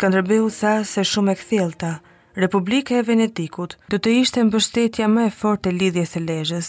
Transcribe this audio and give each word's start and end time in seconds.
Skanderbeu 0.00 0.46
tha 0.48 0.78
se 0.90 1.02
shumë 1.04 1.32
e 1.34 1.36
kthjellta, 1.36 1.88
Republika 2.40 2.94
e 2.96 3.02
Venetikut 3.04 3.74
do 3.92 3.98
të 4.00 4.12
ishte 4.22 4.40
mbështetja 4.48 5.04
më 5.12 5.26
e 5.28 5.32
fortë 5.40 5.68
e 5.68 5.74
lidhjes 5.76 6.14
së 6.16 6.22
Lezhës. 6.24 6.68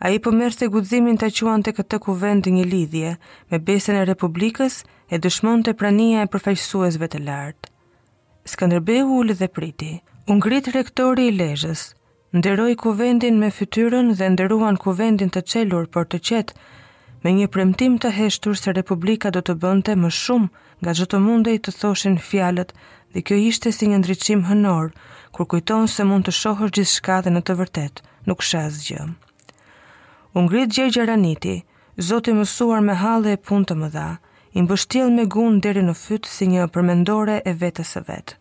Ai 0.00 0.14
po 0.24 0.32
merrte 0.32 0.70
guximin 0.72 1.18
ta 1.20 1.28
quante 1.34 1.74
këtë 1.76 1.98
kuvent 2.06 2.48
një 2.54 2.64
lidhje 2.70 3.10
me 3.52 3.60
besën 3.68 4.00
e 4.00 4.06
Republikës 4.08 4.78
e 5.12 5.18
dëshmonte 5.26 5.74
prania 5.76 6.22
e 6.24 6.30
përfaqësuesve 6.34 7.10
të 7.16 7.20
lartë. 7.28 7.68
Skanderbeu 8.54 9.12
ul 9.18 9.34
dhe 9.40 9.48
priti. 9.58 9.92
U 10.26 10.38
ngrit 10.40 10.72
rektori 10.72 11.28
i 11.28 11.36
Lezhës, 11.40 11.82
nderoi 12.32 12.78
kuventin 12.80 13.36
me 13.44 13.52
fytyrën 13.58 14.14
dhe 14.16 14.30
nderuan 14.32 14.80
kuventin 14.86 15.28
të 15.28 15.44
çelur 15.52 15.84
por 15.92 16.08
të 16.08 16.22
qet 16.30 16.56
me 17.24 17.34
një 17.36 17.52
premtim 17.52 18.00
të 18.00 18.08
heshtur 18.20 18.56
se 18.56 18.72
Republika 18.80 19.28
do 19.36 19.44
të 19.44 19.52
bënte 19.66 19.92
më 20.00 20.08
shumë 20.08 20.66
nga 20.84 20.92
gjë 20.96 21.06
të 21.10 21.18
mundej 21.24 21.56
të 21.58 21.72
thoshin 21.80 22.18
fjalët 22.28 22.70
dhe 23.14 23.22
kjo 23.26 23.36
ishte 23.50 23.72
si 23.72 23.88
një 23.90 24.00
ndryqim 24.02 24.44
hënor, 24.48 24.90
kur 25.34 25.46
kujton 25.50 25.88
se 25.90 26.04
mund 26.08 26.26
të 26.28 26.34
shohër 26.40 26.70
gjithë 26.76 26.94
shka 26.96 27.16
dhe 27.24 27.30
në 27.34 27.42
të 27.46 27.56
vërtet, 27.60 28.02
nuk 28.28 28.44
shazë 28.46 28.84
gjë. 28.90 29.06
Ungrit 30.38 30.74
Gjej 30.76 30.92
Gjeraniti, 30.94 31.56
zoti 32.08 32.34
mësuar 32.36 32.82
me 32.88 32.94
halë 33.02 33.32
e 33.34 33.40
pun 33.50 33.64
të 33.66 33.78
më 33.80 33.88
dha, 33.94 34.08
i 34.56 34.62
mbështil 34.62 35.10
me 35.14 35.24
gunë 35.34 35.62
deri 35.66 35.82
në 35.86 35.94
fytë 36.02 36.32
si 36.34 36.48
një 36.52 36.68
përmendore 36.74 37.38
e 37.44 37.54
vetës 37.62 37.96
e 38.00 38.04
vetë. 38.10 38.36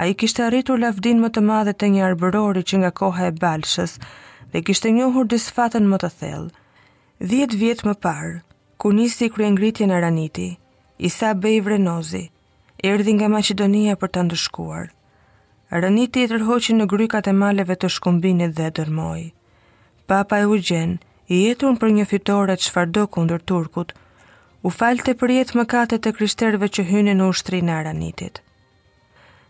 A 0.00 0.08
i 0.08 0.14
kishte 0.16 0.42
arritur 0.46 0.80
lafdin 0.80 1.20
më 1.20 1.28
të 1.36 1.40
madhe 1.48 1.74
të 1.76 1.90
një 1.94 2.04
arbërori 2.08 2.62
që 2.68 2.78
nga 2.80 2.90
koha 2.98 3.28
e 3.28 3.34
balshës 3.42 3.98
dhe 4.52 4.62
kishte 4.66 4.90
njohur 4.96 5.28
disfatën 5.28 5.84
më 5.92 5.98
të 6.02 6.10
thellë. 6.20 6.52
Dhjetë 7.28 7.58
vjetë 7.60 7.88
më 7.90 7.94
parë, 8.06 8.40
kur 8.80 8.96
nisi 8.96 9.28
kërë 9.34 9.50
ngritje 9.54 9.88
në 9.90 10.00
raniti, 10.04 10.48
Isa 11.02 11.34
Bej 11.34 11.58
Vrenozi, 11.66 12.28
erdi 12.88 13.10
nga 13.18 13.26
Macedonia 13.34 13.94
për 14.00 14.10
të 14.16 14.22
ndëshkuar. 14.28 14.84
Rëni 15.82 16.04
të 16.14 16.20
i 16.22 16.26
tërhoqin 16.30 16.76
në 16.78 16.84
grykat 16.92 17.26
e 17.26 17.32
maleve 17.34 17.74
të 17.74 17.88
shkumbinit 17.90 18.52
dhe 18.54 18.68
dërmoj. 18.76 19.22
Papa 20.06 20.36
e 20.38 20.44
Ujgen, 20.52 20.92
i 21.32 21.40
jetun 21.40 21.74
për 21.82 21.88
një 21.96 22.04
fitore 22.10 22.54
të 22.54 22.66
shfardo 22.68 23.06
kundër 23.16 23.42
Turkut, 23.50 23.90
u 24.66 24.70
falë 24.70 25.02
të 25.08 25.14
përjet 25.24 25.50
më 25.58 25.64
kate 25.74 25.98
të 26.04 26.12
kryshterve 26.20 26.68
që 26.78 26.84
hynë 26.92 27.14
në 27.18 27.26
ushtri 27.34 27.58
në 27.66 27.74
Aranitit. 27.80 28.38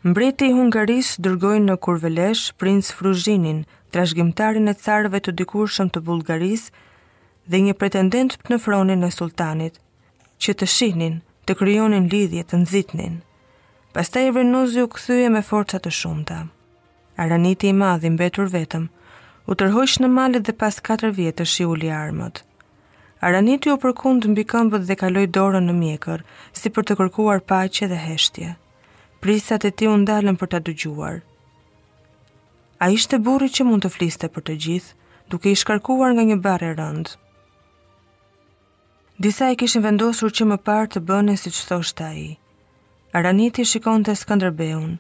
Mbreti 0.08 0.48
i 0.48 0.54
Hungaris 0.56 1.10
dërgojnë 1.26 1.68
në 1.68 1.76
kurvelesh 1.84 2.46
prins 2.64 2.94
Fruzhinin, 2.96 3.66
trashgjimtarin 3.92 4.72
e 4.72 4.74
carve 4.86 5.20
të 5.20 5.36
dikurshëm 5.42 5.92
të 5.92 6.00
Bulgaris 6.08 6.64
dhe 7.44 7.60
një 7.68 7.76
pretendent 7.84 8.38
për 8.40 8.54
në 8.56 8.60
fronin 8.64 9.04
e 9.04 9.12
sultanit, 9.20 9.76
që 10.40 10.56
të 10.56 10.70
shinin, 10.76 11.20
të 11.50 11.54
kryonin 11.58 12.04
lidhje 12.12 12.44
të 12.50 12.58
nëzitnin. 12.62 13.16
Pasta 13.92 14.20
i 14.22 14.30
vrenuzi 14.34 14.82
u 14.82 14.88
këthyje 14.92 15.30
me 15.34 15.40
forca 15.42 15.80
të 15.82 15.90
shumëta. 15.98 16.42
Araniti 17.22 17.68
i 17.68 17.74
madhi 17.76 18.10
mbetur 18.14 18.46
vetëm, 18.52 18.84
u 19.50 19.56
tërhojsh 19.58 19.96
në 20.02 20.08
malet 20.16 20.46
dhe 20.46 20.54
pas 20.62 20.78
4 20.90 21.10
vjetë 21.18 21.42
të 21.42 21.48
shi 21.52 21.66
u 21.66 21.74
li 21.74 21.90
armët. 21.92 22.44
Araniti 23.26 23.72
u 23.72 23.76
përkund 23.82 24.28
mbi 24.30 24.46
këmbët 24.52 24.86
dhe 24.86 24.96
kaloi 25.02 25.26
dorën 25.34 25.66
në 25.66 25.74
mjekër, 25.82 26.22
si 26.58 26.70
për 26.70 26.86
të 26.88 26.96
kërkuar 27.02 27.42
paqe 27.50 27.90
dhe 27.90 27.98
heshtje. 28.06 28.54
Prisat 29.22 29.66
e 29.66 29.70
ti 29.70 29.86
u 29.90 29.96
ndalën 30.02 30.38
për 30.38 30.52
të 30.54 30.62
dëgjuar. 30.70 31.18
A 32.82 32.90
ishte 32.90 33.18
burri 33.22 33.50
që 33.54 33.66
mund 33.66 33.82
të 33.86 33.92
fliste 33.98 34.30
për 34.34 34.46
të 34.46 34.56
gjithë, 34.64 34.94
duke 35.30 35.50
i 35.52 35.58
shkarkuar 35.62 36.14
nga 36.16 36.24
një 36.30 36.38
bare 36.42 36.72
rëndë. 36.78 37.18
Disa 39.22 39.46
e 39.52 39.54
kishin 39.54 39.84
vendosur 39.86 40.32
që 40.34 40.44
më 40.50 40.56
parë 40.66 40.88
të 40.92 41.00
bëne 41.08 41.34
si 41.38 41.50
që 41.54 41.66
thosht 41.68 42.00
a 42.02 42.08
i. 42.18 42.24
Araniti 43.18 43.62
shikon 43.72 44.02
të 44.02 44.16
Skanderbeun, 44.18 44.96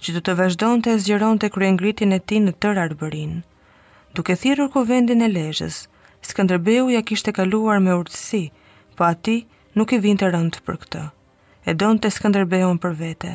që 0.00 0.14
du 0.16 0.22
të 0.24 0.34
vazhdojnë 0.38 0.84
të 0.86 0.94
zgjeron 1.04 1.36
të 1.42 1.50
kërën 1.58 2.14
e 2.16 2.20
ti 2.30 2.38
në 2.40 2.52
tërë 2.64 2.82
arbërin. 2.86 3.34
Duke 4.16 4.36
thirur 4.44 4.70
ku 4.72 4.86
vendin 4.88 5.20
e 5.20 5.28
lejës, 5.28 5.82
Skanderbeu 6.24 6.88
ja 6.94 7.02
kishte 7.04 7.36
kaluar 7.36 7.82
me 7.84 7.92
urtësi, 8.00 8.42
po 8.96 9.04
ati 9.10 9.36
nuk 9.76 9.92
i 9.92 9.98
vind 10.06 10.22
të 10.24 10.32
rënd 10.32 10.54
për 10.64 10.76
këtë. 10.86 11.04
E 11.68 11.74
donë 11.82 12.00
të 12.00 12.14
Skanderbeun 12.16 12.80
për 12.80 12.96
vete, 13.04 13.32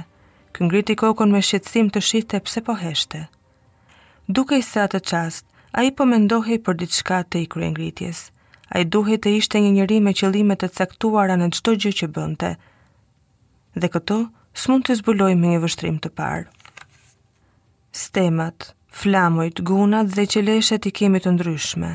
këngriti 0.58 0.96
griti 0.96 1.00
kokon 1.06 1.30
me 1.38 1.42
shqetsim 1.46 1.94
të 1.94 2.00
shite 2.10 2.40
pse 2.48 2.66
po 2.66 2.74
heshte. 2.82 3.28
Duke 4.28 4.58
i 4.58 4.64
sa 4.74 4.88
të 4.90 5.06
qast, 5.12 5.46
a 5.78 5.84
i 5.86 5.92
po 5.94 6.06
mendohi 6.16 6.58
për 6.66 6.82
diçka 6.82 7.22
të 7.30 7.44
i 7.44 7.48
kërën 7.54 7.80
a 8.72 8.80
i 8.82 8.88
duhet 8.88 9.20
të 9.26 9.32
ishte 9.38 9.60
një 9.64 9.74
njëri 9.76 9.98
me 10.04 10.14
qëlimet 10.16 10.62
të 10.64 10.70
caktuara 10.78 11.36
në 11.40 11.50
qëto 11.56 11.74
gjë 11.84 11.92
që 12.02 12.08
bënte. 12.16 12.52
Dhe 13.76 13.88
këto, 13.92 14.20
s'mund 14.62 14.86
të 14.88 14.96
zbuloj 15.02 15.34
me 15.42 15.52
një 15.54 15.60
vështrim 15.64 15.98
të 16.04 16.12
parë. 16.20 16.46
Stemat, 18.04 18.70
flamojt, 19.02 19.60
gunat 19.68 20.14
dhe 20.16 20.26
qeleshet 20.34 20.88
i 20.88 20.94
kemi 21.02 21.20
të 21.24 21.34
ndryshme, 21.36 21.90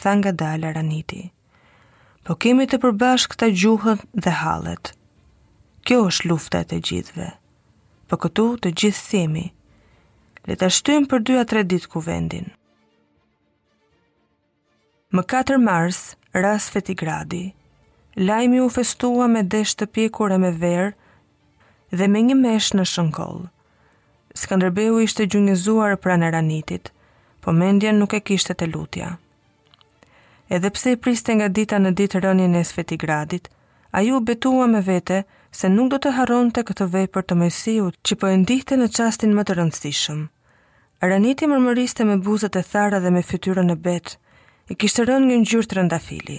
tha 0.00 0.12
nga 0.20 0.34
dalë 0.42 0.72
araniti. 0.74 1.22
Po 2.28 2.36
kemi 2.36 2.68
të 2.68 2.82
përbash 2.84 3.24
këta 3.32 3.48
gjuhën 3.56 4.04
dhe 4.26 4.36
halet. 4.42 4.92
Kjo 5.88 6.02
është 6.12 6.28
lufta 6.28 6.60
e 6.62 6.68
të 6.68 6.82
gjithve. 6.88 7.30
Po 8.12 8.20
këtu 8.20 8.44
të 8.60 8.74
gjithë 8.80 9.06
themi, 9.10 9.46
le 10.48 10.54
ta 10.60 10.68
shtojmë 10.68 11.08
për 11.14 11.24
2-3 11.32 11.66
ditë 11.72 11.88
kuvendin. 11.88 12.50
vendin. 12.50 12.59
Më 15.12 15.22
4 15.30 15.56
mars, 15.58 16.14
ras 16.38 16.68
Fetigradi. 16.70 17.54
Lajmi 18.14 18.60
u 18.66 18.68
festua 18.70 19.26
me 19.32 19.40
desh 19.42 19.72
të 19.74 19.88
pjekur 19.96 20.30
e 20.30 20.36
me 20.38 20.50
verë 20.62 20.92
dhe 21.98 22.06
me 22.12 22.20
një 22.26 22.36
mesh 22.38 22.68
në 22.78 22.84
shënkoll. 22.90 23.40
Skanderbeu 24.40 25.00
ishte 25.02 25.26
gjungëzuar 25.34 25.96
pra 26.04 26.14
në 26.20 26.28
ranitit, 26.36 26.92
po 27.42 27.50
mendja 27.50 27.90
nuk 27.92 28.14
e 28.18 28.22
kishte 28.30 28.54
të 28.54 28.70
lutja. 28.72 29.10
Edhe 30.48 30.70
pse 30.78 30.94
i 30.94 31.00
priste 31.06 31.34
nga 31.40 31.50
dita 31.58 31.82
në 31.82 31.90
ditë 31.98 32.22
rënjën 32.28 32.54
e 32.60 32.62
Svetigradit, 32.70 33.50
a 33.90 34.06
ju 34.06 34.20
betua 34.28 34.70
me 34.70 34.84
vete 34.92 35.24
se 35.50 35.72
nuk 35.74 35.90
do 35.90 35.98
të 36.06 36.14
haron 36.20 36.54
të 36.54 36.62
këtë 36.70 36.90
vej 36.94 37.06
për 37.16 37.26
të 37.28 37.40
mesiut 37.42 37.98
që 38.06 38.20
po 38.22 38.30
e 38.30 38.38
ndihte 38.46 38.78
në 38.78 38.92
qastin 39.00 39.34
më 39.34 39.42
të 39.50 39.58
rëndësishëm. 39.58 40.22
Raniti 41.08 41.50
mërmëriste 41.50 42.06
me 42.06 42.20
buzët 42.28 42.62
e 42.62 42.66
thara 42.72 42.98
dhe 43.02 43.10
me 43.10 43.26
fytyrën 43.32 43.74
e 43.74 43.78
betë, 43.88 44.12
i 44.70 44.76
kishtë 44.78 45.04
rënë 45.08 45.26
një 45.28 45.36
njërë 45.42 45.66
të 45.70 45.76
rëndafili. 45.78 46.34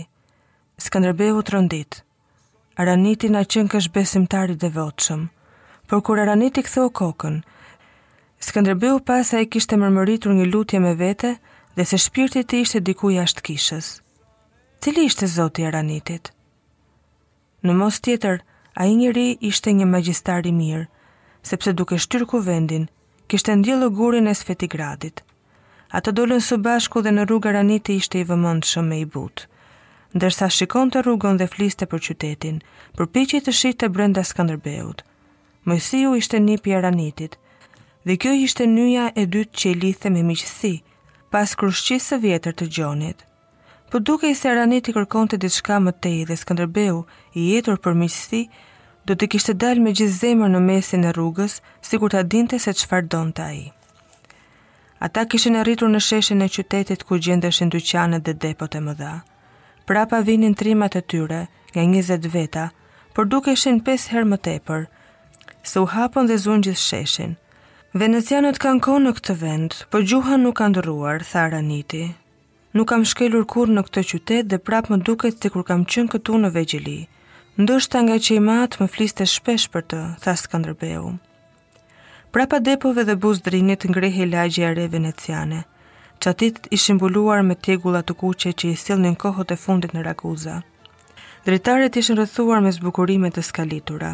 Skanderbehu 0.81 1.42
të 1.46 1.53
rëndit, 1.58 1.97
Araniti 2.80 3.28
na 3.30 3.42
qenë 3.44 3.69
kësh 3.74 3.90
besimtari 3.96 4.56
dhe 4.56 4.69
voqëm, 4.75 5.25
por 5.92 6.00
kur 6.08 6.22
Araniti 6.24 6.64
këthë 6.66 6.86
o 6.88 6.92
kokën, 7.02 7.42
Skanderbehu 8.42 9.02
pasa 9.06 9.42
i 9.44 9.50
kishtë 9.52 9.78
mërmëritur 9.84 10.34
një 10.38 10.47
lutje 10.50 10.80
me 10.81 10.94
vete 11.02 11.34
dhe 11.75 11.86
se 11.86 12.00
shpirtit 12.06 12.47
të 12.50 12.62
ishte 12.64 12.80
diku 12.88 13.12
jashtë 13.14 13.46
kishës. 13.50 13.90
Cili 14.81 15.03
ishte 15.12 15.28
zoti 15.36 15.68
Aranitit? 15.68 16.31
Në 17.68 17.75
mos 17.84 18.00
tjetër, 18.02 18.40
a 18.80 18.88
i 18.90 18.96
njëri 18.98 19.28
ishte 19.52 19.75
një 19.75 19.86
magjistari 19.92 20.56
mirë, 20.56 20.88
sepse 21.52 21.75
duke 21.78 22.00
shtyrë 22.02 22.30
ku 22.31 22.42
vendin, 22.42 22.88
kishtë 23.30 23.59
ndjelë 23.59 23.92
gurin 24.00 24.31
e 24.31 24.34
sfetigradit. 24.34 25.19
gradit 25.19 25.24
të 26.00 26.12
dollën 26.16 26.40
së 26.40 26.56
bashku 26.63 27.02
dhe 27.03 27.12
në 27.13 27.25
rrugë 27.28 27.50
Araniti 27.52 27.96
ishte 28.00 28.19
i 28.22 28.25
vëmëndë 28.29 28.69
shumë 28.72 28.88
me 28.88 29.00
i 29.02 29.06
butë. 29.13 29.47
Ndërsa 30.16 30.47
shikon 30.52 30.91
të 30.91 31.02
rrugën 31.03 31.40
dhe 31.40 31.47
fliste 31.52 31.88
për 31.91 32.02
qytetin, 32.07 32.62
për 32.96 33.09
piqi 33.13 33.40
të 33.44 33.52
shite 33.56 33.90
brenda 33.91 34.24
Skanderbeut. 34.24 35.04
Mojësiu 35.68 36.13
ishte 36.15 36.39
një 36.45 36.56
pjë 36.63 36.77
Aranitit, 36.80 37.36
dhe 38.07 38.15
kjo 38.18 38.33
ishte 38.48 38.68
njëja 38.71 39.10
e 39.19 39.27
dytë 39.36 39.57
që 39.62 39.68
i 39.71 39.75
lithë 39.83 40.10
me 40.15 40.24
miqësi, 40.31 40.74
pas 41.31 41.56
krushqisë 41.60 42.07
së 42.07 42.21
vjetër 42.24 42.56
të 42.60 42.69
gjonit. 42.77 43.24
Për 43.92 44.00
po 44.00 44.04
duke 44.07 44.30
i 44.31 44.36
se 44.39 44.48
Araniti 44.56 44.95
kërkon 44.95 45.27
të 45.31 45.38
diçka 45.44 45.80
më 45.83 45.94
tej 46.04 46.19
dhe 46.30 46.39
Skanderbeu, 46.39 47.04
i 47.39 47.50
jetur 47.51 47.80
për 47.83 48.00
miqësi, 48.06 48.45
do 49.07 49.15
të 49.15 49.27
kishte 49.36 49.54
dalë 49.60 49.83
me 49.83 49.92
gjithë 49.95 50.18
zemër 50.24 50.51
në 50.56 50.63
mesin 50.71 51.04
e 51.04 51.12
rrugës, 51.12 51.60
sikur 51.88 52.12
ta 52.15 52.24
dinte 52.24 52.60
se 52.63 52.74
çfarë 52.80 53.07
donte 53.12 53.44
ai. 53.51 53.62
Ata 55.01 55.24
kishin 55.25 55.57
arritur 55.57 55.89
në 55.89 55.98
sheshin 56.06 56.44
e 56.45 56.48
qytetit 56.56 57.01
ku 57.09 57.15
gjendeshin 57.25 57.71
dyqanet 57.74 58.25
dhe 58.27 58.33
depot 58.44 58.75
e 58.77 58.81
mëdha. 58.88 59.13
Prapa 59.89 60.19
vinin 60.27 60.53
trimat 60.59 60.95
e 60.95 61.01
tyre, 61.01 61.39
nga 61.74 61.83
20 61.88 62.27
veta, 62.36 62.65
por 63.15 63.25
duke 63.31 63.56
shen 63.57 63.80
5 63.88 64.06
herë 64.12 64.30
më 64.33 64.38
tepër, 64.48 64.81
se 65.69 65.80
u 65.81 65.88
hapon 65.95 66.30
dhe 66.30 66.38
zunë 66.44 66.68
gjithë 66.68 66.83
sheshin. 66.83 67.33
Venecianët 68.03 68.62
kanë 68.63 68.83
konë 68.89 69.06
në 69.07 69.15
këtë 69.18 69.36
vend, 69.42 69.71
po 69.89 70.03
gjuha 70.09 70.38
nuk 70.44 70.57
kanë 70.62 70.77
dëruar, 70.77 71.25
tha 71.31 71.48
Raniti. 71.56 72.03
Nuk 72.77 72.88
kam 72.94 73.03
shkelur 73.13 73.45
kur 73.56 73.74
në 73.74 73.81
këtë 73.88 74.03
qytet 74.12 74.50
dhe 74.53 74.62
prapë 74.69 74.92
më 74.94 75.01
duket 75.09 75.42
të 75.42 75.50
kur 75.57 75.65
kam 75.71 75.83
qënë 75.92 76.12
këtu 76.13 76.38
në 76.45 76.53
vegjili. 76.59 77.00
Ndështë 77.59 78.06
nga 78.06 78.18
që 78.27 78.31
i 78.38 78.45
matë 78.53 78.80
më 78.80 78.88
fliste 78.98 79.25
shpesh 79.33 79.68
për 79.74 79.83
të, 79.92 80.01
tha 80.24 80.33
Skanderbeu 80.45 81.15
prapa 82.31 82.60
depove 82.60 83.04
dhe 83.04 83.16
buz 83.16 83.38
drinit 83.45 83.83
ngrehe 83.86 84.25
lagje 84.25 84.63
e 84.63 84.74
re 84.74 84.88
veneciane. 84.88 85.63
Qatit 86.24 86.68
ishë 86.75 86.94
mbuluar 86.95 87.42
me 87.44 87.56
tjegullat 87.57 88.07
të 88.07 88.13
kuqe 88.22 88.51
që 88.60 88.69
i 88.72 88.75
silnë 88.83 89.12
në 89.12 89.19
kohët 89.24 89.51
e 89.51 89.57
fundit 89.63 89.92
në 89.94 90.04
Raguza. 90.07 90.56
Dritarët 91.45 91.98
ishën 92.00 92.19
rëthuar 92.22 92.62
me 92.63 92.72
zbukurimet 92.78 93.36
të 93.36 93.44
skalitura. 93.44 94.13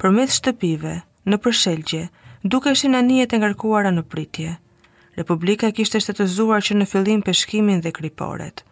Për 0.00 0.14
mes 0.16 0.32
shtëpive, 0.38 0.94
në 1.28 1.40
përshelgje, 1.44 2.06
duke 2.54 2.72
shenë 2.72 3.02
anijet 3.02 3.34
e 3.36 3.42
ngarkuara 3.42 3.92
në 3.92 4.06
pritje. 4.12 4.54
Republika 5.18 5.72
kishtë 5.76 6.00
shtetëzuar 6.06 6.64
që 6.64 6.78
në 6.78 6.88
fillim 6.94 7.20
për 7.28 7.36
shkimin 7.42 7.84
dhe 7.84 7.92
kriporet. 7.98 8.64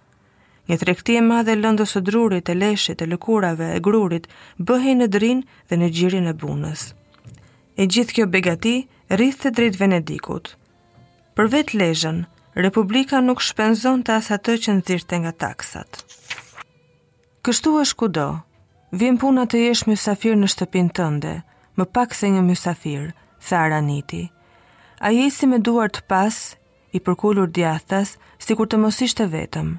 Një 0.70 0.80
trekti 0.80 1.18
e 1.18 1.26
madhe 1.28 1.58
lëndës 1.60 1.92
së 1.96 2.04
drurit, 2.08 2.48
e 2.48 2.56
leshit, 2.62 3.04
e 3.04 3.10
lëkurave, 3.12 3.74
e 3.76 3.84
grurit, 3.84 4.30
bëhej 4.58 4.96
në 5.02 5.10
drin 5.16 5.44
dhe 5.68 5.80
në 5.82 5.92
gjirin 5.98 6.32
e 6.32 6.32
bunës 6.44 6.92
e 7.80 7.86
gjithë 7.88 8.14
kjo 8.16 8.24
begati 8.28 8.74
rrithte 9.10 9.50
drejt 9.54 9.78
Venedikut. 9.80 10.50
Për 11.36 11.48
vet 11.54 11.72
lezhën, 11.74 12.22
Republika 12.56 13.20
nuk 13.24 13.40
shpenzon 13.40 14.02
të 14.04 14.16
asë 14.18 14.34
atë 14.36 14.54
që 14.66 14.72
nëzirte 14.78 15.16
nga 15.22 15.30
taksat. 15.44 16.02
Kështu 17.42 17.70
është 17.80 17.96
kudo, 18.02 18.26
vim 18.92 19.16
puna 19.16 19.46
të 19.48 19.62
jesh 19.62 19.86
mjusafir 19.88 20.36
në 20.36 20.50
shtëpin 20.52 20.90
tënde, 20.98 21.32
më 21.80 21.86
pak 21.96 22.12
se 22.14 22.28
një 22.34 22.42
mjusafir, 22.50 23.08
tha 23.40 23.62
Araniti. 23.64 24.26
A 25.00 25.14
jesi 25.16 25.48
me 25.48 25.58
duar 25.64 25.88
të 25.90 26.04
pas, 26.12 26.42
i 26.92 27.00
përkullur 27.00 27.48
djathas, 27.56 28.18
si 28.36 28.52
kur 28.54 28.68
të 28.68 28.82
mos 28.84 29.00
ishte 29.02 29.24
vetëm. 29.32 29.72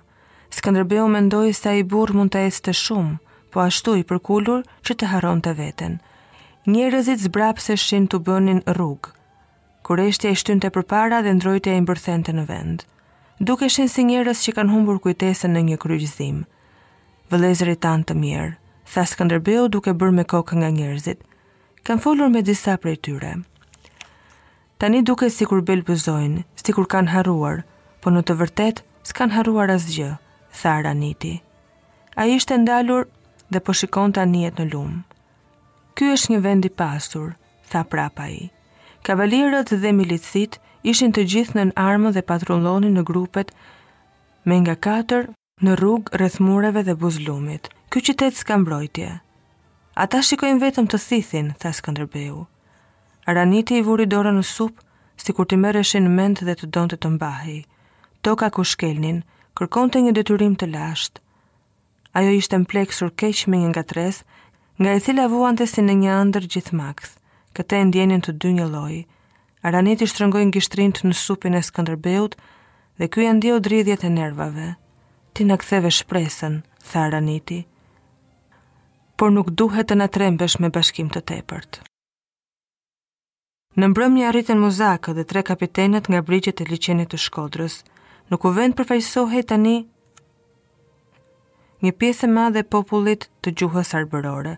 Skëndërbeu 0.54 1.06
mendoj 1.14 1.52
se 1.58 1.70
a 1.72 1.78
i 1.78 1.86
burë 1.94 2.18
mund 2.18 2.34
të 2.34 2.42
esë 2.50 2.64
të 2.68 2.74
shumë, 2.82 3.20
po 3.54 3.62
ashtu 3.68 3.94
i 4.02 4.08
përkullur 4.12 4.66
që 4.82 4.98
të 4.98 5.14
haron 5.14 5.46
të 5.46 5.54
vetën 5.62 6.02
njerëzit 6.64 7.20
zbrap 7.20 7.60
se 7.60 7.76
shqin 7.76 8.06
të 8.08 8.20
bënin 8.24 8.62
rrug. 8.72 9.10
Kureshtja 9.84 10.30
i 10.32 10.38
shtynte 10.40 10.70
përpara 10.72 11.18
dhe 11.26 11.34
ndrojtja 11.36 11.74
i 11.76 11.82
mbërthente 11.84 12.32
në 12.32 12.46
vend. 12.48 12.86
Duke 13.44 13.68
shenë 13.68 13.92
si 13.92 14.06
njerëz 14.08 14.44
që 14.46 14.54
kanë 14.60 14.72
humbur 14.72 15.02
kujtesën 15.04 15.52
në 15.58 15.64
një 15.70 15.80
kryqëzim. 15.84 16.46
Vëlezëri 17.34 17.76
tanë 17.84 18.08
të 18.08 18.16
mirë, 18.16 18.54
tha 18.92 19.04
Skanderbeu 19.12 19.68
duke 19.68 19.92
bërë 19.92 20.16
me 20.16 20.24
kokë 20.24 20.62
nga 20.62 20.70
njerëzit. 20.78 21.20
Kanë 21.84 22.02
folur 22.06 22.32
me 22.32 22.44
disa 22.48 22.78
prej 22.78 22.96
tyre. 23.04 23.34
Tani 24.80 25.02
duke 25.04 25.28
si 25.32 25.46
kur 25.48 25.64
pëzojnë, 25.68 26.44
si 26.56 26.72
kur 26.72 26.88
kanë 26.88 27.12
haruar, 27.14 27.64
po 28.02 28.10
në 28.12 28.22
të 28.24 28.34
vërtet 28.40 28.84
s'kan 29.04 29.36
haruar 29.36 29.70
asgjë, 29.76 30.16
tha 30.62 30.80
raniti. 30.84 31.42
A 32.16 32.26
ishte 32.32 32.56
ndalur 32.58 33.08
dhe 33.52 33.60
po 33.60 33.74
shikon 33.76 34.14
të 34.16 34.22
anijet 34.24 34.60
në 34.60 34.66
lumë. 34.72 35.00
Ky 35.94 36.08
është 36.16 36.32
një 36.34 36.38
vend 36.42 36.66
i 36.66 36.70
pastur, 36.74 37.34
tha 37.70 37.84
prapa 37.86 38.26
i. 38.34 38.48
Kavalierët 39.06 39.76
dhe 39.84 39.92
milicit 39.94 40.56
ishin 40.90 41.14
të 41.14 41.26
gjithë 41.34 41.58
në 41.60 41.66
armë 41.78 42.14
dhe 42.16 42.24
patrullonin 42.30 42.98
në 42.98 43.04
grupet 43.06 43.52
me 44.50 44.58
nga 44.64 44.74
katër 44.88 45.28
në 45.66 45.76
rrugë 45.82 46.18
rreth 46.18 46.40
mureve 46.42 46.82
dhe 46.88 46.96
buzlumit. 47.04 47.70
Ky 47.94 48.02
qytet 48.10 48.34
s'ka 48.40 48.58
mbrojtje. 48.64 49.12
Ata 50.06 50.24
shikojnë 50.26 50.64
vetëm 50.66 50.90
të 50.90 50.98
thithin, 51.04 51.54
tha 51.62 51.70
Skënderbeu. 51.78 52.42
Araniti 53.30 53.78
i 53.78 53.84
vuri 53.86 54.08
dorën 54.10 54.34
në 54.34 54.42
supë, 54.50 54.82
sikur 55.24 55.46
ti 55.46 55.60
merreshin 55.62 56.10
mend 56.18 56.42
dhe 56.48 56.56
të 56.58 56.72
donte 56.74 56.98
të 56.98 57.12
mbahej. 57.20 57.60
Toka 58.26 58.50
ku 58.56 58.66
shkelnin 58.66 59.22
kërkonte 59.54 60.02
një 60.02 60.16
detyrim 60.18 60.58
të 60.58 60.72
lashtë. 60.74 61.22
Ajo 62.18 62.34
ishte 62.40 62.58
mpleksur 62.66 63.14
keq 63.18 63.46
me 63.50 63.62
një 63.62 63.70
ngatresë 63.76 64.42
nga 64.82 64.92
e 64.96 65.00
cila 65.06 65.28
vuan 65.32 65.58
të 65.60 65.68
si 65.70 65.82
në 65.86 65.94
një 66.04 66.14
ndër 66.32 66.48
gjithë 66.54 66.78
makës, 66.80 67.12
këte 67.56 67.78
e 67.80 67.88
ndjenin 67.92 68.24
të 68.26 68.32
dy 68.42 68.54
një 68.58 68.66
lojë, 68.74 69.04
aranit 69.70 70.02
i 70.02 70.08
shtrëngojnë 70.10 70.54
gjishtrin 70.56 70.94
të 70.96 71.10
në 71.12 71.18
supin 71.20 71.54
e 71.54 71.62
skëndërbeut 71.68 72.36
dhe 72.98 73.08
kjo 73.12 73.22
e 73.30 73.34
ndjo 73.38 73.60
dridhjet 73.66 74.06
e 74.08 74.10
nervave. 74.10 74.72
Ti 75.34 75.46
në 75.50 75.56
ktheve 75.62 75.90
shpresën, 75.90 76.60
tha 76.92 77.08
araniti, 77.08 77.64
por 79.18 79.32
nuk 79.34 79.48
duhet 79.60 79.88
të 79.90 79.96
në 79.98 80.08
trembesh 80.14 80.60
me 80.62 80.70
bashkim 80.70 81.10
të 81.10 81.22
tepërt. 81.32 81.80
Në 83.82 83.88
mbrëm 83.90 84.14
një 84.18 84.28
arritën 84.30 84.62
muzakë 84.62 85.16
dhe 85.18 85.24
tre 85.26 85.42
kapitenet 85.44 86.06
nga 86.10 86.22
brigjit 86.22 86.62
e 86.62 86.68
liqenit 86.70 87.10
të 87.14 87.18
shkodrës, 87.24 87.80
nuk 88.30 88.46
u 88.46 88.52
vend 88.54 88.78
përfajsohet 88.78 89.50
tani 89.50 89.78
një 91.84 91.92
pjesë 92.00 92.26
e 92.30 92.32
madhe 92.32 92.62
e 92.64 92.70
popullit 92.76 93.26
të 93.44 93.52
gjuhës 93.60 93.90
arbërore. 94.00 94.56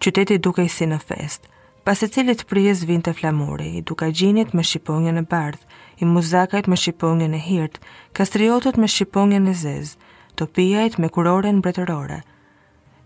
Qyteti 0.00 0.38
dukej 0.44 0.64
si 0.72 0.86
në 0.88 0.98
fest, 1.04 1.44
pas 1.84 2.00
e 2.02 2.08
cilit 2.14 2.46
prijes 2.50 2.82
vinte 2.88 3.12
flamuri, 3.14 3.68
i 3.78 3.82
duka 3.90 4.08
gjinit 4.08 4.54
me 4.56 4.64
shqiponjën 4.64 5.20
e 5.20 5.24
bardh, 5.32 5.60
i 6.02 6.04
muzakajt 6.08 6.66
me 6.72 6.76
shqiponjën 6.80 7.36
e 7.38 7.42
hirt, 7.48 7.76
kastriotët 8.16 8.80
me 8.80 8.88
shqiponjën 8.88 9.48
e 9.48 9.54
zez, 9.62 9.92
topijajt 10.40 10.98
me 11.00 11.12
kurorën 11.12 11.60
bretërore. 11.64 12.22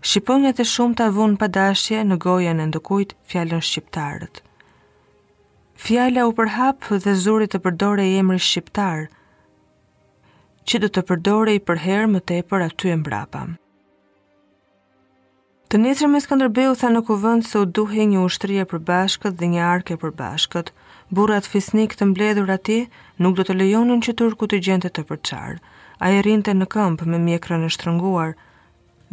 Shqiponjët 0.01 0.63
e 0.63 0.67
shumë 0.67 0.97
të 0.97 1.09
avun 1.11 1.35
padashje 1.37 2.01
në 2.07 2.17
gojën 2.23 2.59
e 2.63 2.69
ndëkujt 2.71 3.15
fjallën 3.29 3.61
shqiptarët. 3.67 4.41
Fjalla 5.81 6.25
u 6.29 6.33
përhap 6.39 6.87
dhe 7.03 7.13
zurit 7.23 7.51
të 7.53 7.59
përdore 7.67 8.05
e 8.07 8.17
emri 8.23 8.39
shqiptarë, 8.47 9.09
që 10.71 10.79
do 10.81 10.87
të 10.95 11.01
përdore 11.07 11.53
i 11.57 11.61
për 11.67 11.79
herë 11.83 12.09
më 12.13 12.19
tepër 12.31 12.63
aty 12.69 12.91
e 12.93 12.97
mbrapa. 13.01 13.39
Të 15.71 15.79
njësër 15.83 16.09
me 16.11 16.19
Skanderbeu 16.23 16.73
tha 16.79 16.89
në 16.93 17.01
kuvënd 17.09 17.45
se 17.47 17.61
u 17.63 17.65
duhe 17.79 18.05
një 18.11 18.21
ushtri 18.27 18.57
e 18.63 18.67
përbashkët 18.73 19.35
dhe 19.39 19.49
një 19.53 19.65
arke 19.73 19.97
përbashkët. 20.03 20.71
Burat 21.19 21.47
fisnik 21.51 21.95
të 21.99 22.07
mbledhur 22.13 22.51
ati 22.55 22.77
nuk 23.23 23.35
do 23.37 23.43
të 23.47 23.55
lejonin 23.59 24.03
që 24.05 24.15
turku 24.21 24.47
të 24.51 24.61
gjente 24.67 24.89
të 24.95 25.03
përqarë. 25.11 25.59
A 26.03 26.05
e 26.15 26.21
rinte 26.27 26.55
në 26.55 26.67
këmpë 26.73 27.07
me 27.11 27.19
mjekra 27.27 27.59
në 27.61 27.69
shtrënguar 27.75 28.31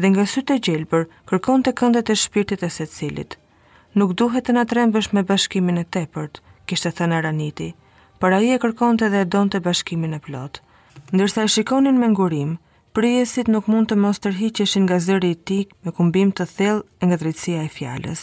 dhe 0.00 0.08
nga 0.12 0.24
sytë 0.34 0.56
e 0.58 0.62
gjelbër 0.68 1.04
kërkon 1.30 1.66
të 1.66 1.74
këndet 1.80 2.12
e 2.12 2.14
shpirtit 2.24 2.62
e 2.68 2.70
se 2.78 2.86
cilit. 2.94 3.34
Nuk 3.98 4.14
duhet 4.20 4.46
të 4.46 4.54
nga 4.54 4.64
trembësh 4.74 5.10
me 5.14 5.26
bashkimin 5.30 5.82
e 5.82 5.86
tepërt, 5.98 6.38
kishtë 6.70 6.90
e 6.92 6.96
thënë 7.00 7.18
Araniti, 7.22 7.68
për 8.22 8.38
i 8.46 8.52
e 8.56 8.58
kërkon 8.66 8.98
të 9.00 9.10
dhe 9.14 9.20
e 9.26 9.30
donë 9.36 9.52
të 9.56 9.64
bashkimin 9.66 10.14
e 10.14 10.22
plotë 10.28 10.60
ndërsa 11.14 11.42
e 11.44 11.48
shikonin 11.54 11.98
me 12.00 12.08
ngurim, 12.12 12.54
prejesit 12.96 13.48
nuk 13.52 13.66
mund 13.70 13.88
të 13.90 13.96
mos 14.04 14.18
tërhiqeshin 14.24 14.84
nga 14.86 14.98
zëri 15.06 15.30
i 15.34 15.38
tik 15.50 15.74
me 15.84 15.92
kumbim 15.98 16.30
të 16.34 16.44
thell 16.56 16.80
e 17.00 17.08
nga 17.08 17.16
drejtësia 17.22 17.60
e 17.66 17.72
fjales. 17.76 18.20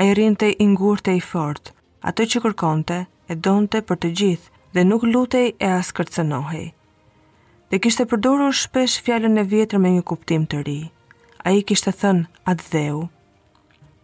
A 0.00 0.06
i 0.08 0.10
rinë 0.18 0.38
të 0.40 0.48
i 0.64 0.66
ngur 0.72 0.98
të 1.04 1.14
i 1.20 1.22
fort, 1.30 1.72
atë 2.10 2.22
që 2.32 2.42
kërkonte, 2.46 2.98
e 3.30 3.34
donte 3.46 3.78
për 3.90 3.96
të 4.02 4.08
gjithë, 4.20 4.50
dhe 4.74 4.84
nuk 4.88 5.02
lutej 5.12 5.46
e 5.66 5.68
as 5.80 5.92
kërcenohej. 5.96 6.64
Dhe 7.70 7.80
kishte 7.84 8.06
përdoru 8.10 8.48
shpesh 8.62 8.96
fjallën 9.06 9.40
e 9.42 9.44
vjetër 9.52 9.78
me 9.84 9.90
një 9.94 10.02
kuptim 10.10 10.44
të 10.50 10.64
ri. 10.66 10.80
A 11.46 11.52
i 11.58 11.62
kishte 11.68 11.92
thënë 12.00 12.50
atë 12.52 12.66
dheu. 12.74 13.00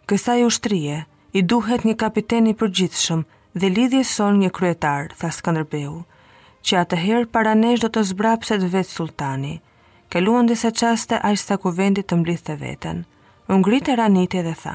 Kësa 0.09 0.39
i 0.41 0.47
ushtrije, 0.47 0.97
i 1.39 1.41
duhet 1.51 1.83
një 1.87 1.95
kapiteni 2.03 2.55
përgjithshëm 2.63 3.21
dhe 3.61 3.71
lidhje 3.77 4.05
son 4.15 4.39
një 4.43 4.51
kryetar, 4.59 5.11
tha 5.21 5.29
Skanderbeu, 5.37 5.99
që 6.69 6.77
atëherë 6.85 7.29
para 7.35 7.55
nesh 7.57 7.81
do 7.85 7.89
të 7.93 8.03
zbrapset 8.13 8.63
vetë 8.73 8.93
sultani. 8.93 9.53
Kaluan 10.13 10.49
disa 10.51 10.73
qaste 10.75 11.19
a 11.21 11.31
i 11.33 11.39
ku 11.63 11.71
vendi 11.71 12.03
të 12.03 12.17
mblidhte 12.19 12.53
të 12.53 12.59
veten. 12.63 13.05
Ungrit 13.49 13.89
e 13.89 13.97
raniti 13.97 14.43
dhe 14.43 14.55
tha: 14.63 14.75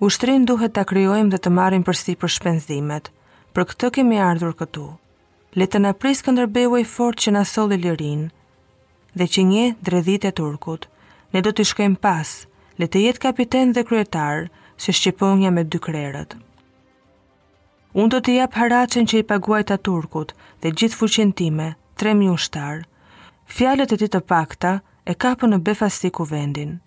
Ushtrin 0.00 0.44
duhet 0.48 0.72
të 0.74 0.84
kryojmë 0.90 1.30
dhe 1.34 1.38
të 1.40 1.50
marim 1.58 1.82
përsipër 1.84 2.22
për 2.22 2.34
shpenzimet. 2.36 3.12
Për 3.54 3.64
këtë 3.70 3.90
kemi 3.96 4.18
ardhur 4.18 4.54
këtu. 4.58 4.86
Le 5.54 5.66
të 5.70 5.78
na 5.80 5.92
pris 5.94 6.18
Skënderbeu 6.24 6.74
i 6.80 6.84
fort 6.84 7.20
që 7.22 7.30
na 7.36 7.44
solli 7.46 7.78
lirin 7.78 8.24
dhe 9.14 9.26
që 9.30 9.42
nje 9.50 9.66
dredhit 9.86 10.24
e 10.26 10.32
turkut. 10.32 10.88
Ne 11.32 11.40
do 11.42 11.50
të 11.54 11.62
shkojmë 11.70 11.98
pas, 12.02 12.28
le 12.78 12.86
të 12.90 12.98
jetë 13.04 13.22
kapiten 13.28 13.72
dhe 13.74 13.86
kryetar, 13.86 14.50
se 14.82 14.90
shqiponja 14.92 15.50
me 15.54 15.62
dy 15.64 15.78
krerët. 15.78 16.34
Unë 17.94 18.10
do 18.10 18.18
të 18.26 18.32
jap 18.40 18.56
haracin 18.58 19.04
që 19.06 19.20
i 19.22 19.26
paguaj 19.30 19.60
të 19.70 19.76
turkut 19.86 20.32
dhe 20.64 20.72
gjithë 20.80 20.98
fuqin 20.98 21.28
time, 21.38 21.66
3.000 22.02 22.40
shtarë. 22.44 22.80
Fjalët 23.54 23.92
e 23.94 23.98
ti 24.00 24.08
të 24.10 24.20
pakta 24.32 24.72
e 25.06 25.14
kapën 25.24 25.54
në 25.54 25.60
befasti 25.68 26.10
ku 26.16 26.26
vendin. 26.26 26.80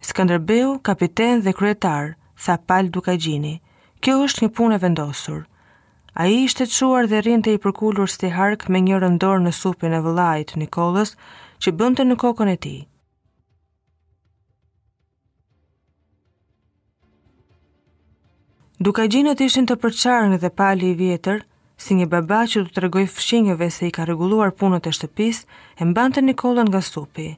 Skanderbeu, 0.00 0.78
kapiten 0.86 1.42
dhe 1.44 1.52
kryetar, 1.58 2.14
tha 2.42 2.56
pal 2.70 2.88
duka 2.88 3.18
gjini, 3.20 3.58
kjo 4.00 4.16
është 4.30 4.46
një 4.46 4.52
punë 4.56 4.78
e 4.78 4.82
vendosur. 4.86 5.42
A 6.16 6.26
i 6.32 6.40
ishte 6.48 6.64
quar 6.72 7.10
dhe 7.12 7.20
rinë 7.28 7.44
të 7.44 7.56
i 7.56 7.60
përkullur 7.66 8.08
sti 8.08 8.32
hark 8.38 8.64
me 8.68 8.80
një 8.86 9.02
rëndor 9.04 9.44
në 9.44 9.52
supin 9.60 9.92
e 9.92 10.00
vëllajt 10.08 10.56
Nikolës 10.64 11.18
që 11.60 11.76
bënte 11.82 12.08
në 12.08 12.16
kokën 12.24 12.48
e 12.48 12.56
ti. 12.64 12.76
duka 18.80 19.04
gjinët 19.12 19.40
ishin 19.44 19.66
të 19.68 19.76
përqarën 19.82 20.36
dhe 20.42 20.48
pali 20.58 20.88
i 20.90 20.96
vjetër, 21.00 21.42
si 21.82 21.94
një 21.98 22.06
baba 22.12 22.40
që 22.50 22.62
të 22.64 22.72
tregoj 22.78 23.06
fëshinjëve 23.14 23.68
se 23.76 23.86
i 23.86 23.92
ka 23.96 24.06
reguluar 24.08 24.52
punët 24.58 24.88
e 24.90 24.92
shtëpis, 24.96 25.42
e 25.80 25.84
mbante 25.88 26.20
të 26.20 26.26
Nikolën 26.30 26.68
nga 26.72 26.80
supi. 26.90 27.28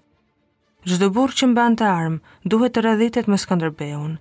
Gjdo 0.88 1.10
burë 1.14 1.36
që 1.38 1.48
mbante 1.52 1.82
të 1.82 1.90
armë, 1.90 2.18
duhet 2.50 2.74
të 2.74 2.84
radhitet 2.86 3.26
më 3.30 3.38
skëndërbeun. 3.44 4.14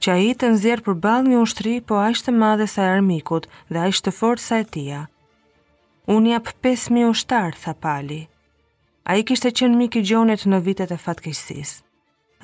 Që 0.00 0.08
a 0.14 0.18
i 0.26 0.30
të 0.34 0.50
nëzjerë 0.52 0.84
për 0.86 0.94
balë 1.04 1.26
një 1.30 1.38
ushtri, 1.44 1.74
po 1.86 1.98
a 2.02 2.08
ishte 2.14 2.30
madhe 2.34 2.66
sa 2.74 2.86
armikut 2.90 3.46
dhe 3.70 3.78
a 3.82 3.88
ishte 3.92 4.10
fort 4.14 4.42
sa 4.42 4.60
e 4.62 4.64
tia. 4.72 5.00
Unë 6.10 6.32
jap 6.34 6.50
5.000 6.64 7.10
ushtarë, 7.12 7.58
tha 7.64 7.74
pali. 7.84 8.22
A 9.10 9.18
i 9.18 9.22
kishte 9.26 9.50
qenë 9.58 9.76
mik 9.78 9.98
i 10.00 10.04
gjonet 10.10 10.46
në 10.46 10.62
vitet 10.66 10.90
e 10.90 10.96
fatkejsis. 11.06 11.80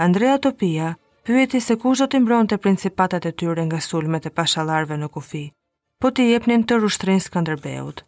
Andrea 0.06 0.36
Topia, 0.38 0.92
pyeti 1.26 1.58
se 1.60 1.74
kush 1.82 1.98
do 2.00 2.06
të 2.08 2.20
mbronte 2.22 2.54
principatat 2.62 3.24
e 3.26 3.32
tyre 3.42 3.62
nga 3.68 3.78
sulmet 3.88 4.26
e 4.28 4.34
pashallarëve 4.38 4.94
në 5.00 5.08
kufi, 5.14 5.40
po 6.00 6.10
t'i 6.14 6.28
jepnin 6.32 6.62
të 6.64 6.76
rushtrin 6.84 7.18
Skënderbeut. 7.22 8.04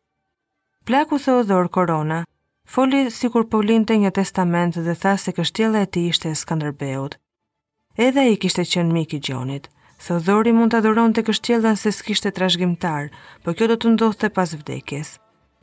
Plaku 0.87 1.19
Theodor 1.25 1.67
Korona, 1.75 2.21
foli 2.73 3.01
sikur 3.21 3.49
po 3.51 3.59
linte 3.69 3.97
një 4.03 4.13
testament 4.21 4.79
dhe 4.87 4.95
tha 5.03 5.17
se 5.19 5.35
kështjella 5.39 5.83
e 5.83 5.91
tij 5.93 6.07
ishte 6.13 6.31
e 6.31 6.39
Skënderbeut. 6.45 7.19
Edhe 8.07 8.23
ai 8.31 8.39
kishte 8.43 8.63
qenë 8.73 8.95
mik 8.97 9.19
i 9.19 9.23
Gjonit. 9.27 9.67
Theodori 10.07 10.55
mund 10.55 10.73
të 10.77 10.83
dhuronte 10.87 11.27
kështjellën 11.27 11.75
se 11.77 11.91
s'kishte 11.91 12.31
trashëgimtar, 12.39 13.11
por 13.43 13.59
kjo 13.59 13.67
do 13.73 13.77
të 13.83 13.95
ndodhte 13.97 14.31
pas 14.31 14.55
vdekjes. 14.61 15.19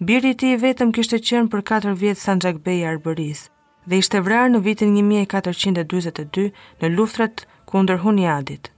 Biri 0.07 0.35
i 0.35 0.39
tij 0.39 0.59
vetëm 0.65 0.91
kishte 0.91 1.23
qenë 1.27 1.47
për 1.55 1.61
4 1.71 1.95
vjet 2.03 2.19
Sanxhakbej 2.19 2.81
i 2.81 2.87
Arbërisë 2.91 3.47
dhe 3.85 3.99
ishte 4.01 4.19
vrarë 4.25 4.51
në 4.53 4.59
vitin 4.65 4.93
1422 5.01 6.45
në 6.81 6.89
luftrat 6.95 7.43
kundër 7.69 8.01
Huniadit. 8.03 8.69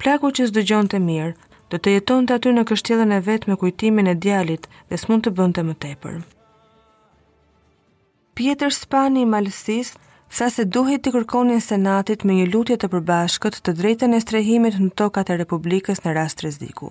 Plaku 0.00 0.30
që 0.38 0.48
s'dëgjon 0.50 0.88
të 0.90 1.00
mirë, 1.06 1.34
do 1.72 1.78
të 1.80 1.92
jeton 1.96 2.26
të 2.26 2.36
aty 2.38 2.52
në 2.52 2.64
kështjelën 2.68 3.14
e 3.16 3.20
vetë 3.26 3.48
me 3.52 3.56
kujtimin 3.60 4.08
e 4.12 4.16
djalit 4.22 4.66
dhe 4.90 4.96
s'mund 5.00 5.24
të 5.24 5.32
bënd 5.38 5.56
të 5.56 5.64
më 5.68 5.74
tepër. 5.84 6.16
Pjetër 8.36 8.72
Spani 8.76 9.22
i 9.22 9.28
Malësis 9.32 9.94
sa 10.32 10.48
se 10.50 10.64
duhet 10.74 11.02
të 11.04 11.12
kërkonin 11.14 11.60
senatit 11.64 12.24
me 12.24 12.36
një 12.38 12.48
lutje 12.54 12.76
të 12.80 12.88
përbashkët 12.94 13.60
të 13.64 13.74
drejten 13.80 14.16
e 14.16 14.20
strehimit 14.24 14.76
në 14.80 14.90
tokat 15.00 15.32
e 15.34 15.38
Republikës 15.42 16.04
në 16.04 16.16
rast 16.18 16.44
reziku. 16.46 16.90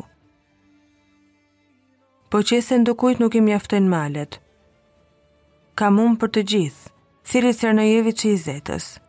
Po 2.32 2.40
që 2.48 2.62
se 2.64 2.78
ndukujt 2.80 3.20
nuk 3.20 3.36
i 3.36 3.42
mjaftojnë 3.42 3.90
malet. 3.98 4.40
ka 5.80 5.90
mund 5.90 6.20
për 6.22 6.30
të 6.36 6.42
gjithë, 6.52 6.90
Siri 7.24 7.52
që 7.54 8.26
i 8.30 8.36
Zetës. 8.36 9.00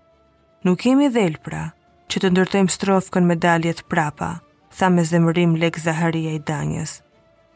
Nuk 0.64 0.84
jemi 0.84 1.08
dhelpra 1.08 1.72
që 2.10 2.20
të 2.20 2.28
ndërtojmë 2.32 2.70
strofkën 2.70 3.24
me 3.24 3.36
daljet 3.36 3.80
prapa, 3.88 4.40
tha 4.76 4.88
me 4.92 5.02
zemërim 5.04 5.56
Lek 5.56 5.78
Zaharia 5.80 6.32
i 6.32 6.38
Danjës. 6.38 7.00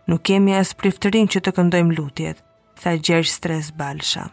Nuk 0.08 0.22
kemi 0.22 0.54
as 0.56 0.72
priftërin 0.74 1.28
që 1.28 1.40
të 1.44 1.52
këndojmë 1.58 1.96
lutjet, 1.98 2.40
tha 2.80 2.96
Gjergj 2.96 3.28
Stres 3.36 3.70
Balsha. 3.76 4.30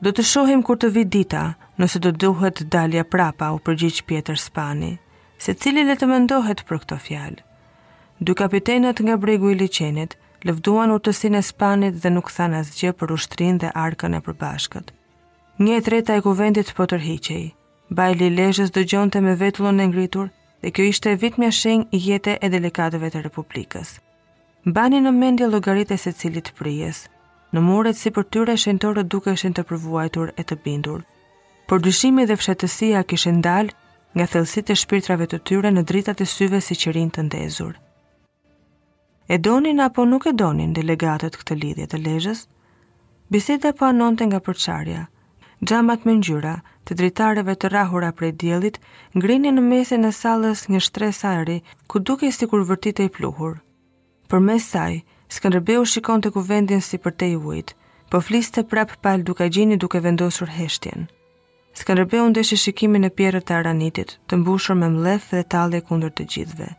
Do 0.00 0.10
të 0.12 0.22
shohim 0.24 0.62
kur 0.62 0.78
të 0.78 0.90
vit 0.96 1.08
dita, 1.12 1.44
nëse 1.76 1.98
do 2.00 2.12
duhet 2.12 2.62
dalja 2.70 3.04
prapa 3.04 3.50
u 3.52 3.58
përgjith 3.60 4.02
Pjetër 4.08 4.38
Spani, 4.40 4.94
se 5.38 5.54
cili 5.54 5.84
le 5.84 5.96
të 6.00 6.06
mendohet 6.08 6.64
për 6.68 6.80
këto 6.84 6.96
fjalë. 7.04 7.42
Dy 8.24 8.34
kapitenët 8.40 9.02
nga 9.04 9.18
bregu 9.26 9.50
i 9.52 9.58
liqenit, 9.60 10.16
lëvduan 10.46 10.92
urtësin 10.94 11.34
e 11.38 11.42
spanit 11.42 11.96
dhe 12.02 12.10
nuk 12.14 12.28
than 12.34 12.54
asgjë 12.60 12.92
për 12.98 13.12
ushtrin 13.16 13.56
dhe 13.62 13.72
arkën 13.84 14.14
e 14.16 14.20
përbashkët. 14.24 14.90
Një 15.58 15.78
e 15.80 15.84
treta 15.88 16.16
e 16.16 16.22
kuvendit 16.26 16.68
për 16.70 16.76
po 16.78 16.86
tërhiqej, 16.92 17.44
bajli 17.98 18.28
lejës 18.38 18.70
dë 18.74 18.84
gjonë 18.92 19.22
me 19.26 19.34
vetullon 19.42 19.82
e 19.82 19.86
ngritur 19.90 20.28
dhe 20.62 20.70
kjo 20.74 20.84
ishte 20.92 21.16
vitmja 21.22 21.50
shenj 21.58 21.88
i 21.96 21.98
jetë 22.08 22.36
e 22.42 22.50
delikatëve 22.54 23.10
të 23.16 23.24
republikës. 23.26 23.96
Bani 24.78 25.00
në 25.02 25.12
mendje 25.20 25.46
logarite 25.50 25.96
se 25.98 26.12
cilit 26.12 26.52
prijes, 26.58 27.02
në 27.54 27.60
muret 27.66 27.96
si 27.98 28.10
për 28.12 28.24
tyre 28.32 28.54
shentore 28.60 29.02
duke 29.04 29.34
shen 29.36 29.54
të 29.56 29.64
përvuajtur 29.70 30.34
e 30.38 30.42
të 30.44 30.58
bindur, 30.66 31.02
por 31.68 31.82
dyshimi 31.84 32.26
dhe 32.28 32.38
fshetësia 32.38 33.02
kishë 33.10 33.34
ndalë 33.42 33.74
nga 34.16 34.26
thelsit 34.32 34.70
e 34.70 34.74
shpirtrave 34.76 35.26
të 35.32 35.38
tyre 35.48 35.70
në 35.72 35.84
dritat 35.90 36.20
e 36.20 36.26
syve 36.34 36.60
si 36.62 36.74
qërin 36.84 37.10
të 37.12 37.26
ndezurë. 37.28 37.78
E 39.30 39.36
donin 39.44 39.78
apo 39.80 40.04
nuk 40.08 40.24
e 40.26 40.32
donin 40.38 40.72
delegatët 40.78 41.34
këtë 41.36 41.54
lidhje 41.60 41.86
të 41.92 41.98
lezhës? 42.04 42.38
Biseda 43.34 43.72
po 43.76 43.84
anonte 43.88 44.24
nga 44.24 44.38
përçarja. 44.46 45.02
Xhamat 45.68 46.04
me 46.08 46.14
ngjyra 46.20 46.54
të 46.88 46.96
dritareve 47.00 47.54
të 47.60 47.70
rrahura 47.74 48.08
prej 48.16 48.30
diellit 48.42 48.78
ngrini 49.20 49.52
në 49.58 49.64
mesin 49.70 50.08
e 50.08 50.12
sallës 50.20 50.62
një 50.72 50.80
shtresë 50.86 51.34
ari, 51.42 51.58
ku 51.90 52.00
dukej 52.08 52.32
sikur 52.38 52.64
vërtitej 52.70 53.10
pluhur. 53.18 53.60
Për 54.32 54.44
mes 54.48 54.70
saj, 54.72 55.02
Skënderbeu 55.28 55.84
shikonte 55.84 56.30
kuvendin 56.32 56.80
si 56.80 56.96
për 56.96 57.12
te 57.20 57.26
i 57.28 57.36
ujit, 57.36 57.74
po 58.08 58.22
fliste 58.24 58.64
prap 58.64 58.94
pal 59.04 59.20
duke 59.28 59.48
gjeni 59.52 59.76
duke 59.76 60.00
vendosur 60.00 60.48
heshtjen. 60.56 61.04
Skënderbeu 61.76 62.30
ndeshi 62.32 62.56
shikimin 62.64 63.04
e 63.04 63.12
pjerrës 63.18 63.44
të 63.44 63.58
aranitit, 63.60 64.16
të 64.24 64.40
mbushur 64.40 64.80
me 64.80 64.88
mlef 64.96 65.28
dhe 65.36 65.44
talle 65.56 65.84
kundër 65.90 66.16
të 66.16 66.28
gjithëve. 66.32 66.70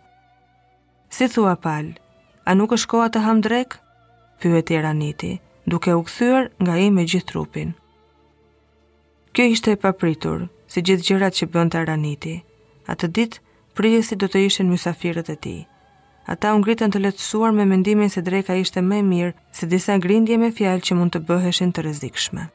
Si 1.13 1.27
thua 1.35 1.53
pal, 1.65 1.93
a 2.49 2.55
nuk 2.57 2.71
është 2.73 2.89
koha 2.89 3.07
të 3.13 3.21
hamdrek? 3.21 3.75
Pyet 4.41 4.71
era 4.73 4.87
raniti, 4.87 5.35
duke 5.69 5.93
u 5.93 6.01
këthyër 6.07 6.47
nga 6.65 6.77
i 6.81 6.87
me 6.89 7.03
gjithë 7.05 7.29
trupin. 7.29 7.75
Kjo 9.35 9.45
ishte 9.53 9.75
e 9.75 9.81
papritur, 9.83 10.47
si 10.71 10.81
gjithë 10.81 11.05
gjërat 11.11 11.37
që 11.39 11.49
bënd 11.53 11.75
të 11.75 11.83
raniti. 11.91 12.33
A 12.89 12.97
të 12.97 13.11
ditë, 13.19 13.41
prijesi 13.77 14.17
do 14.17 14.25
të 14.33 14.41
ishin 14.49 14.71
mysafirët 14.73 15.29
e 15.29 15.37
ti. 15.45 15.55
Ata 16.33 16.55
ngritën 16.57 16.91
të 16.93 17.03
letësuar 17.05 17.53
me 17.53 17.69
mendimin 17.69 18.09
se 18.09 18.25
dreka 18.25 18.57
ishte 18.63 18.81
me 18.81 19.03
mirë 19.05 19.35
se 19.53 19.69
disa 19.69 19.99
grindje 20.01 20.37
me 20.41 20.49
fjalë 20.51 20.85
që 20.87 20.97
mund 20.97 21.13
të 21.15 21.25
bëheshin 21.29 21.73
të 21.75 21.89
rezikshme. 21.91 22.49